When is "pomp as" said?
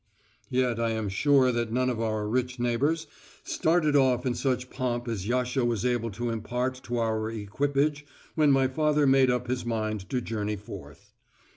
4.71-5.27